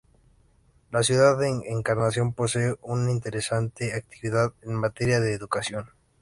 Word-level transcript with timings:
La 0.89 1.03
ciudad 1.03 1.37
de 1.37 1.47
Encarnación 1.47 2.33
posee 2.33 2.73
una 2.81 3.11
interesante 3.11 3.93
actividad 3.93 4.51
en 4.63 4.73
materia 4.73 5.19
de 5.19 5.31
educación. 5.33 5.91